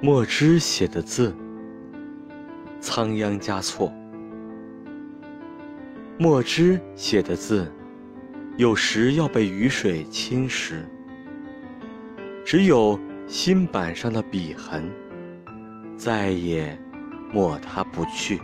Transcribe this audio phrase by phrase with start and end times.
[0.00, 1.34] 墨汁写的字
[2.80, 3.92] 仓央嘉措。
[6.18, 7.72] 墨汁写的字
[8.56, 10.84] 有时要被雨水侵蚀。
[12.44, 14.90] 只有新板上的笔痕
[15.96, 16.78] 再也
[17.32, 18.38] 抹它不去。